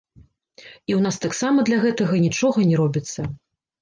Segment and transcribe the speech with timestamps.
[0.61, 3.21] І ў нас таксама для гэтага нічога не робіцца.